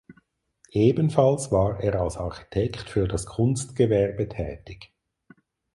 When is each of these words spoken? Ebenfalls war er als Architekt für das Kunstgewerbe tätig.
Ebenfalls 0.73 1.51
war 1.51 1.79
er 1.79 2.01
als 2.01 2.17
Architekt 2.17 2.89
für 2.89 3.07
das 3.07 3.27
Kunstgewerbe 3.27 4.27
tätig. 4.27 4.91